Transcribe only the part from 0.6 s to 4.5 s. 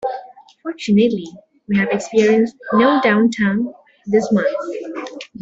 Fortunately, we have experienced no downtime this month.